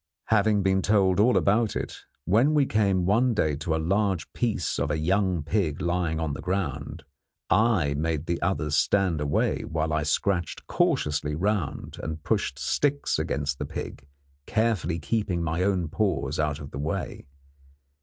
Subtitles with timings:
[0.29, 1.95] Having been told all about it,
[2.25, 6.33] when we came one day to a large piece of a young pig lying on
[6.33, 7.03] the ground,
[7.51, 13.59] I made the others stand away while I scratched cautiously round and pushed sticks against
[13.59, 14.07] the pig,
[14.47, 17.27] carefully keeping my own paws out of the way.